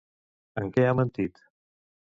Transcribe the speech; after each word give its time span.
En 0.61 0.71
què 0.77 0.87
ha 0.87 0.97
mentit? 1.01 1.47